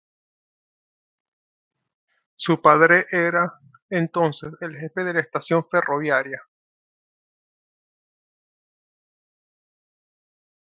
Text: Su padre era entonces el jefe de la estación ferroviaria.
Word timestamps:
Su 2.37 2.59
padre 2.59 3.05
era 3.11 3.53
entonces 3.87 4.51
el 4.61 4.75
jefe 4.75 5.01
de 5.03 5.13
la 5.13 5.19
estación 5.19 5.63
ferroviaria. 5.69 6.41